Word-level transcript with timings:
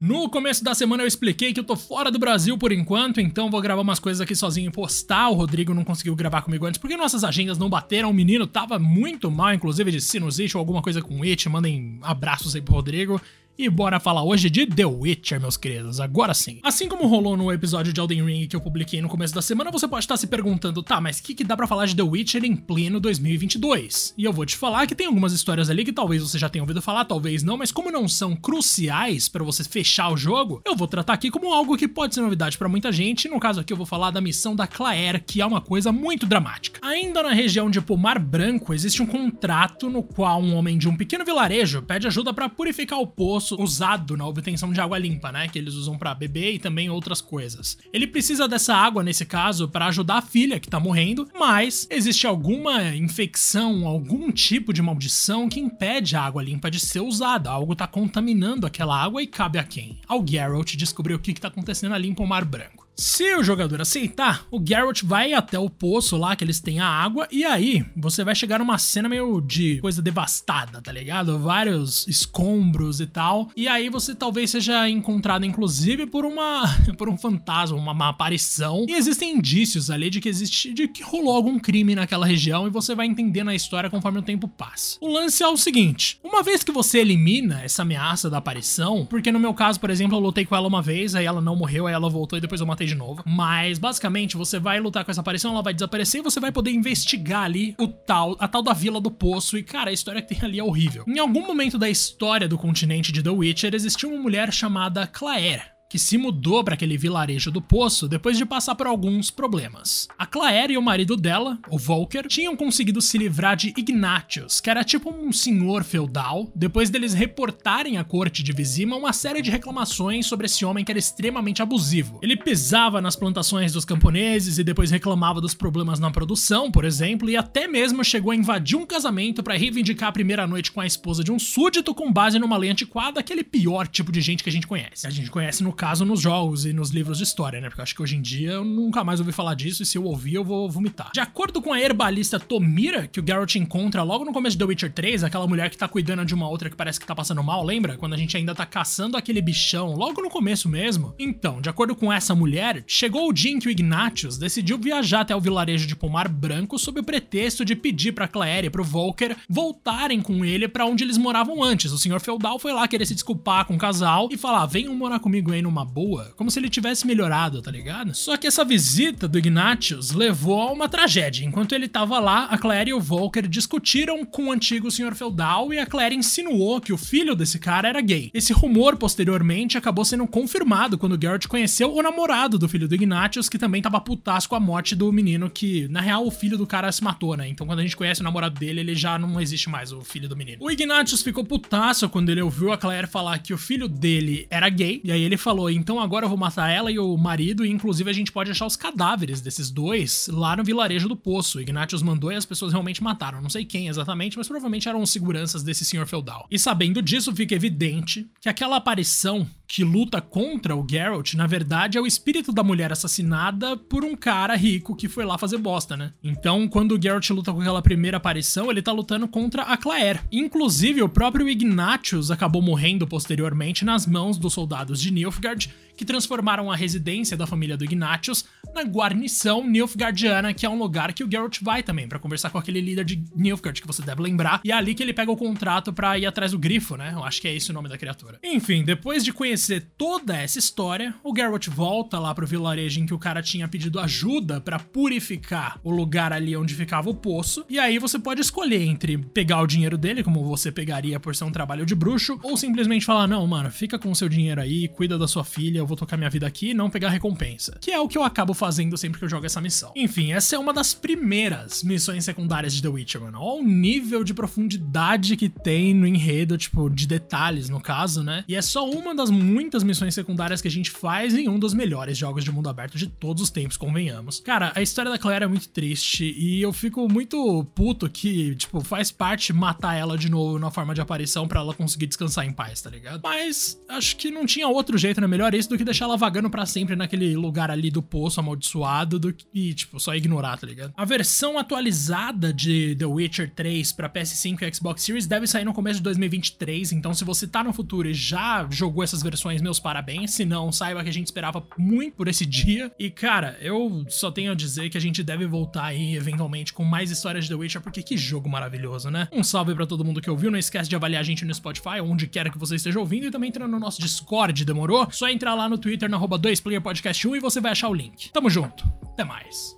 No 0.00 0.30
começo 0.30 0.62
da 0.62 0.76
semana 0.76 1.02
eu 1.02 1.08
expliquei 1.08 1.52
que 1.52 1.58
eu 1.58 1.64
tô 1.64 1.74
fora 1.74 2.08
do 2.08 2.20
Brasil 2.20 2.56
por 2.56 2.70
enquanto, 2.70 3.20
então 3.20 3.50
vou 3.50 3.60
gravar 3.60 3.82
umas 3.82 3.98
coisas 3.98 4.20
aqui 4.20 4.32
sozinho 4.32 4.68
e 4.68 4.72
postar. 4.72 5.28
O 5.28 5.34
Rodrigo 5.34 5.74
não 5.74 5.82
conseguiu 5.82 6.14
gravar 6.14 6.42
comigo 6.42 6.66
antes 6.66 6.78
porque 6.78 6.96
nossas 6.96 7.24
agendas 7.24 7.58
não 7.58 7.68
bateram. 7.68 8.08
O 8.08 8.14
menino 8.14 8.46
tava 8.46 8.78
muito 8.78 9.28
mal, 9.28 9.52
inclusive 9.52 9.90
de 9.90 10.00
sinusite 10.00 10.56
ou 10.56 10.60
alguma 10.60 10.80
coisa 10.80 11.02
com 11.02 11.24
it. 11.24 11.48
Mandem 11.48 11.98
abraços 12.00 12.54
aí 12.54 12.62
pro 12.62 12.74
Rodrigo. 12.74 13.20
E 13.60 13.68
bora 13.68 13.98
falar 13.98 14.22
hoje 14.22 14.48
de 14.48 14.64
The 14.64 14.86
Witcher, 14.86 15.40
meus 15.40 15.56
queridos, 15.56 15.98
agora 15.98 16.32
sim. 16.32 16.60
Assim 16.62 16.88
como 16.88 17.08
rolou 17.08 17.36
no 17.36 17.50
episódio 17.50 17.92
de 17.92 18.00
Elden 18.00 18.24
Ring 18.24 18.46
que 18.46 18.54
eu 18.54 18.60
publiquei 18.60 19.00
no 19.02 19.08
começo 19.08 19.34
da 19.34 19.42
semana, 19.42 19.72
você 19.72 19.88
pode 19.88 20.04
estar 20.04 20.16
se 20.16 20.28
perguntando, 20.28 20.80
tá, 20.80 21.00
mas 21.00 21.18
o 21.18 21.24
que, 21.24 21.34
que 21.34 21.42
dá 21.42 21.56
para 21.56 21.66
falar 21.66 21.86
de 21.86 21.96
The 21.96 22.04
Witcher 22.04 22.44
em 22.44 22.54
pleno 22.54 23.00
2022? 23.00 24.14
E 24.16 24.22
eu 24.22 24.32
vou 24.32 24.46
te 24.46 24.56
falar 24.56 24.86
que 24.86 24.94
tem 24.94 25.08
algumas 25.08 25.32
histórias 25.32 25.68
ali 25.68 25.84
que 25.84 25.92
talvez 25.92 26.22
você 26.22 26.38
já 26.38 26.48
tenha 26.48 26.62
ouvido 26.62 26.80
falar, 26.80 27.04
talvez 27.04 27.42
não, 27.42 27.56
mas 27.56 27.72
como 27.72 27.90
não 27.90 28.06
são 28.06 28.36
cruciais 28.36 29.28
para 29.28 29.42
você 29.42 29.64
fechar 29.64 30.12
o 30.12 30.16
jogo, 30.16 30.62
eu 30.64 30.76
vou 30.76 30.86
tratar 30.86 31.14
aqui 31.14 31.28
como 31.28 31.52
algo 31.52 31.76
que 31.76 31.88
pode 31.88 32.14
ser 32.14 32.20
novidade 32.20 32.56
para 32.56 32.68
muita 32.68 32.92
gente. 32.92 33.28
No 33.28 33.40
caso 33.40 33.58
aqui 33.58 33.72
eu 33.72 33.76
vou 33.76 33.86
falar 33.86 34.12
da 34.12 34.20
missão 34.20 34.54
da 34.54 34.68
Claire, 34.68 35.24
que 35.26 35.40
é 35.40 35.46
uma 35.46 35.60
coisa 35.60 35.90
muito 35.90 36.26
dramática. 36.26 36.78
Ainda 36.80 37.24
na 37.24 37.32
região 37.32 37.68
de 37.68 37.80
Pomar 37.80 38.20
Branco 38.20 38.72
existe 38.72 39.02
um 39.02 39.06
contrato 39.06 39.90
no 39.90 40.04
qual 40.04 40.40
um 40.40 40.54
homem 40.54 40.78
de 40.78 40.88
um 40.88 40.96
pequeno 40.96 41.24
vilarejo 41.24 41.82
pede 41.82 42.06
ajuda 42.06 42.32
para 42.32 42.48
purificar 42.48 43.00
o 43.00 43.06
poço 43.08 43.47
usado 43.56 44.16
na 44.16 44.26
obtenção 44.26 44.72
de 44.72 44.80
água 44.80 44.98
limpa, 44.98 45.30
né? 45.30 45.48
Que 45.48 45.58
eles 45.58 45.74
usam 45.74 45.96
para 45.96 46.14
beber 46.14 46.54
e 46.54 46.58
também 46.58 46.90
outras 46.90 47.20
coisas. 47.20 47.78
Ele 47.92 48.06
precisa 48.06 48.48
dessa 48.48 48.74
água, 48.74 49.02
nesse 49.02 49.24
caso, 49.24 49.68
para 49.68 49.86
ajudar 49.86 50.18
a 50.18 50.22
filha 50.22 50.58
que 50.58 50.68
tá 50.68 50.80
morrendo, 50.80 51.28
mas 51.38 51.86
existe 51.90 52.26
alguma 52.26 52.94
infecção, 52.96 53.86
algum 53.86 54.32
tipo 54.32 54.72
de 54.72 54.82
maldição 54.82 55.48
que 55.48 55.60
impede 55.60 56.16
a 56.16 56.22
água 56.22 56.42
limpa 56.42 56.70
de 56.70 56.80
ser 56.80 57.00
usada. 57.00 57.50
Algo 57.50 57.76
tá 57.76 57.86
contaminando 57.86 58.66
aquela 58.66 59.00
água 59.00 59.22
e 59.22 59.26
cabe 59.26 59.58
a 59.58 59.64
quem? 59.64 59.98
Ao 60.06 60.26
Geralt 60.26 60.74
descobrir 60.74 61.14
o 61.14 61.18
que, 61.18 61.32
que 61.32 61.40
tá 61.40 61.48
acontecendo 61.48 61.94
ali 61.94 62.08
em 62.08 62.14
Pomar 62.14 62.44
Branco. 62.44 62.87
Se 62.98 63.32
o 63.36 63.44
jogador 63.44 63.80
aceitar, 63.80 64.44
o 64.50 64.60
Geralt 64.60 65.04
vai 65.04 65.32
até 65.32 65.56
o 65.56 65.70
poço 65.70 66.16
lá 66.16 66.34
que 66.34 66.42
eles 66.42 66.58
têm 66.58 66.80
a 66.80 66.88
água 66.88 67.28
e 67.30 67.44
aí 67.44 67.86
você 67.96 68.24
vai 68.24 68.34
chegar 68.34 68.58
numa 68.58 68.76
cena 68.76 69.08
meio 69.08 69.40
de 69.40 69.78
coisa 69.80 70.02
devastada, 70.02 70.82
tá 70.82 70.90
ligado? 70.90 71.38
Vários 71.38 72.08
escombros 72.08 73.00
e 73.00 73.06
tal. 73.06 73.50
E 73.56 73.68
aí 73.68 73.88
você 73.88 74.16
talvez 74.16 74.50
seja 74.50 74.88
encontrado 74.88 75.46
inclusive 75.46 76.06
por 76.08 76.24
uma 76.24 76.64
por 76.98 77.08
um 77.08 77.16
fantasma, 77.16 77.78
uma, 77.78 77.92
uma 77.92 78.08
aparição. 78.08 78.84
E 78.88 78.94
existem 78.94 79.36
indícios 79.36 79.92
ali 79.92 80.10
de 80.10 80.20
que 80.20 80.28
existe 80.28 80.74
de 80.74 80.88
que 80.88 81.04
rolou 81.04 81.36
algum 81.36 81.56
crime 81.56 81.94
naquela 81.94 82.26
região 82.26 82.66
e 82.66 82.70
você 82.70 82.96
vai 82.96 83.06
entendendo 83.06 83.50
a 83.50 83.54
história 83.54 83.88
conforme 83.88 84.18
o 84.18 84.22
tempo 84.22 84.48
passa. 84.48 84.98
O 85.00 85.06
lance 85.06 85.40
é 85.40 85.46
o 85.46 85.56
seguinte: 85.56 86.18
uma 86.20 86.42
vez 86.42 86.64
que 86.64 86.72
você 86.72 86.98
elimina 86.98 87.62
essa 87.62 87.82
ameaça 87.82 88.28
da 88.28 88.38
aparição, 88.38 89.06
porque 89.06 89.30
no 89.30 89.38
meu 89.38 89.54
caso, 89.54 89.78
por 89.78 89.88
exemplo, 89.88 90.16
eu 90.16 90.20
lutei 90.20 90.44
com 90.44 90.56
ela 90.56 90.66
uma 90.66 90.82
vez, 90.82 91.14
aí 91.14 91.26
ela 91.26 91.40
não 91.40 91.54
morreu, 91.54 91.86
aí 91.86 91.94
ela 91.94 92.10
voltou 92.10 92.36
e 92.36 92.42
depois 92.42 92.60
eu 92.60 92.66
matei 92.66 92.87
de 92.88 92.94
novo. 92.94 93.22
Mas 93.26 93.78
basicamente 93.78 94.36
você 94.36 94.58
vai 94.58 94.80
lutar 94.80 95.04
com 95.04 95.10
essa 95.10 95.20
aparição, 95.20 95.52
ela 95.52 95.62
vai 95.62 95.74
desaparecer 95.74 96.20
e 96.20 96.24
você 96.24 96.40
vai 96.40 96.50
poder 96.50 96.70
investigar 96.70 97.42
ali 97.42 97.74
o 97.78 97.86
tal, 97.86 98.36
a 98.38 98.48
tal 98.48 98.62
da 98.62 98.72
Vila 98.72 99.00
do 99.00 99.10
Poço. 99.10 99.56
E 99.56 99.62
cara, 99.62 99.90
a 99.90 99.92
história 99.92 100.22
que 100.22 100.34
tem 100.34 100.42
ali 100.42 100.58
é 100.58 100.64
horrível. 100.64 101.04
Em 101.06 101.18
algum 101.18 101.46
momento 101.46 101.78
da 101.78 101.88
história 101.88 102.48
do 102.48 102.58
continente 102.58 103.12
de 103.12 103.22
The 103.22 103.30
Witcher 103.30 103.74
existiu 103.74 104.10
uma 104.10 104.22
mulher 104.22 104.52
chamada 104.52 105.06
Claire 105.06 105.77
que 105.88 105.98
se 105.98 106.18
mudou 106.18 106.62
para 106.62 106.74
aquele 106.74 106.98
vilarejo 106.98 107.50
do 107.50 107.62
Poço 107.62 108.06
depois 108.06 108.36
de 108.36 108.44
passar 108.44 108.74
por 108.74 108.86
alguns 108.86 109.30
problemas. 109.30 110.06
A 110.18 110.26
Claire 110.26 110.74
e 110.74 110.78
o 110.78 110.82
marido 110.82 111.16
dela, 111.16 111.58
o 111.70 111.78
Volker, 111.78 112.26
tinham 112.28 112.54
conseguido 112.54 113.00
se 113.00 113.16
livrar 113.16 113.56
de 113.56 113.72
Ignatius, 113.76 114.60
que 114.60 114.68
era 114.68 114.84
tipo 114.84 115.10
um 115.10 115.32
senhor 115.32 115.82
feudal, 115.84 116.50
depois 116.54 116.90
deles 116.90 117.14
reportarem 117.14 117.96
à 117.96 118.04
corte 118.04 118.42
de 118.42 118.52
Vizima 118.52 118.96
uma 118.96 119.12
série 119.12 119.40
de 119.40 119.50
reclamações 119.50 120.26
sobre 120.26 120.46
esse 120.46 120.64
homem 120.64 120.84
que 120.84 120.92
era 120.92 120.98
extremamente 120.98 121.62
abusivo. 121.62 122.18
Ele 122.22 122.36
pisava 122.36 123.00
nas 123.00 123.16
plantações 123.16 123.72
dos 123.72 123.84
camponeses 123.84 124.58
e 124.58 124.64
depois 124.64 124.90
reclamava 124.90 125.40
dos 125.40 125.54
problemas 125.54 125.98
na 125.98 126.10
produção, 126.10 126.70
por 126.70 126.84
exemplo, 126.84 127.30
e 127.30 127.36
até 127.36 127.66
mesmo 127.66 128.04
chegou 128.04 128.32
a 128.32 128.36
invadir 128.36 128.76
um 128.76 128.84
casamento 128.84 129.42
para 129.42 129.56
reivindicar 129.56 130.10
a 130.10 130.12
primeira 130.12 130.46
noite 130.46 130.70
com 130.70 130.80
a 130.80 130.86
esposa 130.86 131.24
de 131.24 131.32
um 131.32 131.38
súdito 131.38 131.94
com 131.94 132.12
base 132.12 132.38
numa 132.38 132.56
lei 132.56 132.70
antiquada, 132.70 133.20
aquele 133.20 133.42
pior 133.42 133.86
tipo 133.86 134.12
de 134.12 134.20
gente 134.20 134.42
que 134.42 134.50
a 134.50 134.52
gente 134.52 134.66
conhece. 134.66 135.06
A 135.06 135.10
gente 135.10 135.30
conhece 135.30 135.62
no 135.62 135.72
caso 135.78 136.04
nos 136.04 136.20
jogos 136.20 136.66
e 136.66 136.72
nos 136.72 136.90
livros 136.90 137.18
de 137.18 137.24
história, 137.24 137.60
né? 137.60 137.68
Porque 137.68 137.80
eu 137.80 137.84
acho 137.84 137.94
que 137.94 138.02
hoje 138.02 138.16
em 138.16 138.20
dia 138.20 138.50
eu 138.50 138.64
nunca 138.64 139.04
mais 139.04 139.20
ouvi 139.20 139.30
falar 139.32 139.54
disso 139.54 139.82
e 139.82 139.86
se 139.86 139.96
eu 139.96 140.04
ouvir 140.04 140.34
eu 140.34 140.44
vou 140.44 140.68
vomitar. 140.68 141.10
De 141.14 141.20
acordo 141.20 141.62
com 141.62 141.72
a 141.72 141.80
herbalista 141.80 142.40
Tomira, 142.40 143.06
que 143.06 143.20
o 143.20 143.24
Geralt 143.26 143.54
encontra 143.54 144.02
logo 144.02 144.24
no 144.24 144.32
começo 144.32 144.56
de 144.56 144.64
The 144.64 144.68
Witcher 144.68 144.92
3, 144.92 145.24
aquela 145.24 145.46
mulher 145.46 145.70
que 145.70 145.78
tá 145.78 145.86
cuidando 145.86 146.24
de 146.24 146.34
uma 146.34 146.48
outra 146.48 146.68
que 146.68 146.76
parece 146.76 146.98
que 146.98 147.06
tá 147.06 147.14
passando 147.14 147.42
mal, 147.44 147.64
lembra? 147.64 147.96
Quando 147.96 148.14
a 148.14 148.16
gente 148.16 148.36
ainda 148.36 148.54
tá 148.54 148.66
caçando 148.66 149.16
aquele 149.16 149.40
bichão, 149.40 149.94
logo 149.94 150.20
no 150.20 150.28
começo 150.28 150.68
mesmo. 150.68 151.14
Então, 151.16 151.60
de 151.60 151.68
acordo 151.68 151.94
com 151.94 152.12
essa 152.12 152.34
mulher, 152.34 152.82
chegou 152.84 153.28
o 153.28 153.32
dia 153.32 153.52
em 153.52 153.60
que 153.60 153.68
o 153.68 153.70
Ignatius 153.70 154.36
decidiu 154.36 154.76
viajar 154.78 155.20
até 155.20 155.36
o 155.36 155.40
vilarejo 155.40 155.86
de 155.86 155.94
Pomar 155.94 156.28
Branco 156.28 156.78
sob 156.78 156.98
o 157.00 157.04
pretexto 157.04 157.64
de 157.64 157.76
pedir 157.76 158.12
pra 158.12 158.26
Claire 158.26 158.66
e 158.66 158.70
pro 158.70 158.82
Volker 158.82 159.36
voltarem 159.48 160.20
com 160.20 160.44
ele 160.44 160.66
para 160.66 160.86
onde 160.86 161.04
eles 161.04 161.16
moravam 161.16 161.62
antes. 161.62 161.92
O 161.92 161.98
senhor 161.98 162.20
feudal 162.20 162.58
foi 162.58 162.72
lá 162.72 162.88
querer 162.88 163.06
se 163.06 163.14
desculpar 163.14 163.64
com 163.64 163.74
o 163.74 163.78
casal 163.78 164.28
e 164.32 164.36
falar: 164.36 164.66
venham 164.66 164.94
morar 164.94 165.20
comigo 165.20 165.52
aí 165.52 165.62
numa 165.68 165.84
boa, 165.84 166.32
como 166.36 166.50
se 166.50 166.58
ele 166.58 166.68
tivesse 166.68 167.06
melhorado, 167.06 167.62
tá 167.62 167.70
ligado? 167.70 168.14
Só 168.14 168.36
que 168.36 168.46
essa 168.46 168.64
visita 168.64 169.28
do 169.28 169.38
Ignatius 169.38 170.12
levou 170.12 170.60
a 170.62 170.72
uma 170.72 170.88
tragédia. 170.88 171.44
Enquanto 171.44 171.74
ele 171.74 171.88
tava 171.88 172.18
lá, 172.18 172.46
a 172.46 172.58
Claire 172.58 172.90
e 172.90 172.94
o 172.94 173.00
Volker 173.00 173.46
discutiram 173.46 174.24
com 174.24 174.46
o 174.46 174.52
antigo 174.52 174.90
senhor 174.90 175.14
feudal 175.14 175.72
e 175.72 175.78
a 175.78 175.86
Claire 175.86 176.14
insinuou 176.14 176.80
que 176.80 176.92
o 176.92 176.98
filho 176.98 177.34
desse 177.34 177.58
cara 177.58 177.88
era 177.88 178.00
gay. 178.00 178.30
Esse 178.32 178.52
rumor, 178.52 178.96
posteriormente, 178.96 179.76
acabou 179.76 180.04
sendo 180.04 180.26
confirmado 180.26 180.96
quando 180.96 181.20
Geralt 181.20 181.46
conheceu 181.46 181.94
o 181.94 182.02
namorado 182.02 182.58
do 182.58 182.68
filho 182.68 182.88
do 182.88 182.94
Ignatius, 182.94 183.48
que 183.48 183.58
também 183.58 183.82
tava 183.82 184.00
putaço 184.00 184.48
com 184.48 184.54
a 184.54 184.60
morte 184.60 184.94
do 184.94 185.12
menino, 185.12 185.50
que, 185.50 185.86
na 185.88 186.00
real, 186.00 186.26
o 186.26 186.30
filho 186.30 186.56
do 186.56 186.66
cara 186.66 186.90
se 186.90 187.02
matou, 187.02 187.36
né? 187.36 187.48
Então, 187.48 187.66
quando 187.66 187.80
a 187.80 187.82
gente 187.82 187.96
conhece 187.96 188.20
o 188.20 188.24
namorado 188.24 188.58
dele, 188.58 188.80
ele 188.80 188.94
já 188.94 189.18
não 189.18 189.40
existe 189.40 189.68
mais, 189.68 189.92
o 189.92 190.02
filho 190.02 190.28
do 190.28 190.36
menino. 190.36 190.58
O 190.60 190.70
Ignatius 190.70 191.22
ficou 191.22 191.44
putaço 191.44 192.08
quando 192.08 192.30
ele 192.30 192.40
ouviu 192.40 192.72
a 192.72 192.78
Claire 192.78 193.06
falar 193.06 193.38
que 193.38 193.52
o 193.52 193.58
filho 193.58 193.88
dele 193.88 194.46
era 194.50 194.68
gay, 194.68 195.00
e 195.04 195.10
aí 195.10 195.22
ele 195.22 195.36
falou, 195.36 195.57
então 195.70 195.98
agora 195.98 196.26
eu 196.26 196.28
vou 196.28 196.38
matar 196.38 196.68
ela 196.70 196.92
e 196.92 196.98
o 196.98 197.16
marido, 197.16 197.64
e 197.64 197.70
inclusive 197.70 198.10
a 198.10 198.12
gente 198.12 198.30
pode 198.30 198.50
achar 198.50 198.66
os 198.66 198.76
cadáveres 198.76 199.40
desses 199.40 199.70
dois 199.70 200.28
lá 200.30 200.54
no 200.56 200.62
vilarejo 200.62 201.08
do 201.08 201.16
poço. 201.16 201.60
Ignatius 201.60 202.02
mandou 202.02 202.30
e 202.30 202.36
as 202.36 202.44
pessoas 202.44 202.72
realmente 202.72 203.02
mataram. 203.02 203.40
Não 203.40 203.50
sei 203.50 203.64
quem 203.64 203.88
exatamente, 203.88 204.36
mas 204.36 204.46
provavelmente 204.46 204.88
eram 204.88 205.02
os 205.02 205.10
seguranças 205.10 205.62
desse 205.62 205.84
senhor 205.84 206.06
feudal. 206.06 206.46
E 206.50 206.58
sabendo 206.58 207.00
disso, 207.00 207.34
fica 207.34 207.54
evidente 207.54 208.30
que 208.40 208.48
aquela 208.48 208.76
aparição 208.76 209.48
que 209.68 209.84
luta 209.84 210.18
contra 210.22 210.74
o 210.74 210.84
Geralt, 210.88 211.34
na 211.34 211.46
verdade, 211.46 211.98
é 211.98 212.00
o 212.00 212.06
espírito 212.06 212.50
da 212.52 212.64
mulher 212.64 212.90
assassinada 212.90 213.76
por 213.76 214.02
um 214.02 214.16
cara 214.16 214.56
rico 214.56 214.96
que 214.96 215.08
foi 215.08 215.26
lá 215.26 215.36
fazer 215.36 215.58
bosta, 215.58 215.94
né? 215.94 216.14
Então, 216.24 216.66
quando 216.66 216.92
o 216.92 217.00
Geralt 217.00 217.28
luta 217.28 217.52
com 217.52 217.60
aquela 217.60 217.82
primeira 217.82 218.16
aparição, 218.16 218.70
ele 218.70 218.80
tá 218.80 218.90
lutando 218.92 219.28
contra 219.28 219.62
a 219.64 219.76
Claire. 219.76 220.20
Inclusive, 220.32 221.02
o 221.02 221.08
próprio 221.08 221.46
Ignatius 221.46 222.30
acabou 222.30 222.62
morrendo 222.62 223.06
posteriormente 223.06 223.84
nas 223.84 224.06
mãos 224.06 224.38
dos 224.38 224.54
soldados 224.54 224.98
de 224.98 225.10
Nilfgaard, 225.10 225.70
que 225.98 226.04
transformaram 226.04 226.70
a 226.70 226.76
residência 226.76 227.36
da 227.36 227.44
família 227.44 227.76
do 227.76 227.84
Ignatius 227.84 228.44
na 228.72 228.82
guarnição 228.84 229.66
Nilfgaardiana, 229.66 230.54
que 230.54 230.64
é 230.64 230.68
um 230.68 230.78
lugar 230.78 231.12
que 231.12 231.24
o 231.24 231.30
Geralt 231.30 231.58
vai 231.60 231.82
também 231.82 232.08
para 232.08 232.20
conversar 232.20 232.50
com 232.50 232.58
aquele 232.58 232.80
líder 232.80 233.04
de 233.04 233.24
Nilfgaard 233.34 233.80
que 233.80 233.86
você 233.86 234.00
deve 234.00 234.22
lembrar, 234.22 234.60
e 234.64 234.70
é 234.70 234.74
ali 234.74 234.94
que 234.94 235.02
ele 235.02 235.12
pega 235.12 235.32
o 235.32 235.36
contrato 235.36 235.92
para 235.92 236.16
ir 236.16 236.24
atrás 236.24 236.52
do 236.52 236.58
grifo, 236.58 236.96
né? 236.96 237.10
Eu 237.12 237.24
acho 237.24 237.40
que 237.40 237.48
é 237.48 237.54
esse 237.54 237.72
o 237.72 237.74
nome 237.74 237.88
da 237.88 237.98
criatura. 237.98 238.38
Enfim, 238.44 238.84
depois 238.84 239.24
de 239.24 239.32
conhecer 239.32 239.88
toda 239.98 240.36
essa 240.36 240.58
história, 240.58 241.12
o 241.24 241.34
Geralt 241.34 241.66
volta 241.66 242.20
lá 242.20 242.32
pro 242.32 242.46
vilarejo 242.46 243.00
em 243.00 243.06
que 243.06 243.14
o 243.14 243.18
cara 243.18 243.42
tinha 243.42 243.66
pedido 243.66 243.98
ajuda 243.98 244.60
para 244.60 244.78
purificar 244.78 245.80
o 245.82 245.90
lugar 245.90 246.32
ali 246.32 246.56
onde 246.56 246.74
ficava 246.74 247.10
o 247.10 247.14
poço, 247.14 247.64
e 247.68 247.76
aí 247.76 247.98
você 247.98 248.20
pode 248.20 248.40
escolher 248.40 248.82
entre 248.82 249.18
pegar 249.18 249.60
o 249.60 249.66
dinheiro 249.66 249.98
dele, 249.98 250.22
como 250.22 250.44
você 250.44 250.70
pegaria 250.70 251.18
por 251.18 251.34
ser 251.34 251.42
um 251.42 251.50
trabalho 251.50 251.84
de 251.84 251.96
bruxo, 251.96 252.38
ou 252.44 252.56
simplesmente 252.56 253.04
falar: 253.04 253.26
"Não, 253.26 253.44
mano, 253.48 253.68
fica 253.68 253.98
com 253.98 254.12
o 254.12 254.14
seu 254.14 254.28
dinheiro 254.28 254.60
aí, 254.60 254.86
cuida 254.86 255.18
da 255.18 255.26
sua 255.26 255.42
filha, 255.42 255.87
vou 255.88 255.96
tocar 255.96 256.16
minha 256.16 256.30
vida 256.30 256.46
aqui 256.46 256.70
e 256.70 256.74
não 256.74 256.90
pegar 256.90 257.08
recompensa. 257.08 257.78
Que 257.80 257.90
é 257.90 257.98
o 257.98 258.06
que 258.06 258.16
eu 258.16 258.22
acabo 258.22 258.54
fazendo 258.54 258.96
sempre 258.96 259.18
que 259.18 259.24
eu 259.24 259.28
jogo 259.28 259.46
essa 259.46 259.60
missão. 259.60 259.92
Enfim, 259.96 260.32
essa 260.32 260.54
é 260.54 260.58
uma 260.58 260.72
das 260.72 260.94
primeiras 260.94 261.82
missões 261.82 262.24
secundárias 262.24 262.74
de 262.74 262.82
The 262.82 262.88
Witcher, 262.88 263.20
mano. 263.20 263.38
Olha 263.40 263.62
o 263.62 263.64
nível 263.64 264.22
de 264.22 264.34
profundidade 264.34 265.36
que 265.36 265.48
tem 265.48 265.94
no 265.94 266.06
enredo, 266.06 266.56
tipo, 266.58 266.88
de 266.90 267.06
detalhes, 267.06 267.68
no 267.68 267.80
caso, 267.80 268.22
né? 268.22 268.44
E 268.46 268.54
é 268.54 268.62
só 268.62 268.88
uma 268.88 269.14
das 269.14 269.30
muitas 269.30 269.82
missões 269.82 270.14
secundárias 270.14 270.60
que 270.60 270.68
a 270.68 270.70
gente 270.70 270.90
faz 270.90 271.34
em 271.34 271.48
um 271.48 271.58
dos 271.58 271.72
melhores 271.72 272.16
jogos 272.18 272.44
de 272.44 272.52
mundo 272.52 272.68
aberto 272.68 272.98
de 272.98 273.06
todos 273.06 273.42
os 273.42 273.50
tempos, 273.50 273.76
convenhamos. 273.76 274.40
Cara, 274.40 274.72
a 274.74 274.82
história 274.82 275.10
da 275.10 275.18
Claire 275.18 275.44
é 275.44 275.48
muito 275.48 275.68
triste 275.68 276.34
e 276.36 276.60
eu 276.60 276.72
fico 276.72 277.08
muito 277.08 277.64
puto 277.74 278.08
que, 278.08 278.54
tipo, 278.56 278.80
faz 278.82 279.10
parte 279.10 279.52
matar 279.52 279.94
ela 279.94 280.18
de 280.18 280.30
novo 280.30 280.58
na 280.58 280.70
forma 280.70 280.94
de 280.94 281.00
aparição 281.00 281.48
para 281.48 281.60
ela 281.60 281.72
conseguir 281.72 282.06
descansar 282.06 282.46
em 282.46 282.52
paz, 282.52 282.82
tá 282.82 282.90
ligado? 282.90 283.20
Mas 283.22 283.80
acho 283.88 284.16
que 284.16 284.30
não 284.30 284.44
tinha 284.44 284.68
outro 284.68 284.98
jeito, 284.98 285.20
né? 285.20 285.26
Melhor 285.26 285.54
isso 285.54 285.68
do 285.68 285.77
que 285.78 285.84
deixar 285.84 286.04
ela 286.04 286.16
vagando 286.16 286.50
para 286.50 286.66
sempre 286.66 286.96
naquele 286.96 287.36
lugar 287.36 287.70
ali 287.70 287.90
do 287.90 288.02
poço 288.02 288.40
amaldiçoado 288.40 289.18
do 289.18 289.32
que, 289.32 289.74
tipo, 289.74 289.98
só 289.98 290.14
ignorar, 290.14 290.58
tá 290.58 290.66
ligado? 290.66 290.92
A 290.96 291.04
versão 291.04 291.58
atualizada 291.58 292.52
de 292.52 292.96
The 292.96 293.06
Witcher 293.06 293.52
3 293.54 293.92
para 293.92 294.08
PS5 294.08 294.62
e 294.62 294.74
Xbox 294.74 295.02
Series 295.02 295.26
deve 295.26 295.46
sair 295.46 295.64
no 295.64 295.72
começo 295.72 295.98
de 295.98 296.02
2023, 296.02 296.92
então 296.92 297.14
se 297.14 297.24
você 297.24 297.46
tá 297.46 297.62
no 297.64 297.72
futuro 297.72 298.08
e 298.08 298.14
já 298.14 298.66
jogou 298.70 299.02
essas 299.02 299.22
versões 299.22 299.62
meus 299.62 299.78
parabéns. 299.78 300.32
Se 300.32 300.44
não, 300.44 300.70
saiba 300.72 301.02
que 301.02 301.08
a 301.08 301.12
gente 301.12 301.26
esperava 301.26 301.64
muito 301.76 302.14
por 302.14 302.28
esse 302.28 302.44
dia. 302.44 302.92
E, 302.98 303.10
cara, 303.10 303.56
eu 303.60 304.04
só 304.08 304.30
tenho 304.30 304.52
a 304.52 304.54
dizer 304.54 304.90
que 304.90 304.98
a 304.98 305.00
gente 305.00 305.22
deve 305.22 305.46
voltar 305.46 305.84
aí, 305.84 306.16
eventualmente, 306.16 306.72
com 306.72 306.84
mais 306.84 307.10
histórias 307.10 307.44
de 307.44 307.50
The 307.50 307.56
Witcher, 307.56 307.80
porque 307.80 308.02
que 308.02 308.16
jogo 308.16 308.48
maravilhoso, 308.48 309.10
né? 309.10 309.28
Um 309.32 309.42
salve 309.42 309.74
para 309.74 309.86
todo 309.86 310.04
mundo 310.04 310.20
que 310.20 310.30
ouviu. 310.30 310.50
Não 310.50 310.58
esquece 310.58 310.88
de 310.88 310.96
avaliar 310.96 311.20
a 311.20 311.24
gente 311.24 311.44
no 311.44 311.54
Spotify, 311.54 312.00
onde 312.02 312.26
quer 312.26 312.50
que 312.50 312.58
você 312.58 312.76
esteja 312.76 312.98
ouvindo. 312.98 313.26
E 313.26 313.30
também 313.30 313.48
entrando 313.48 313.70
no 313.70 313.78
nosso 313.78 314.00
Discord, 314.00 314.64
demorou? 314.64 315.08
Só 315.10 315.28
entrar 315.28 315.54
no 315.68 315.78
Twitter, 315.78 316.08
no 316.08 316.16
arroba 316.16 316.38
2playerpodcast1 316.38 317.36
e 317.36 317.40
você 317.40 317.60
vai 317.60 317.72
achar 317.72 317.88
o 317.88 317.94
link. 317.94 318.30
Tamo 318.30 318.50
junto. 318.50 318.84
Até 319.02 319.24
mais. 319.24 319.77